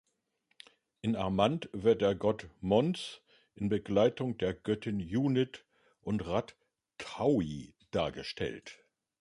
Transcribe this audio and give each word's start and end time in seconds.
In 1.03 1.15
Armant 1.15 1.69
wird 1.73 2.01
der 2.01 2.15
Gott 2.15 2.47
Month 2.59 3.21
in 3.53 3.69
Begleitung 3.69 4.35
der 4.39 4.55
Göttinnen 4.55 4.99
Junit 4.99 5.63
und 6.01 6.25
Rat-taui 6.25 7.75
dargestellt. 7.91 8.79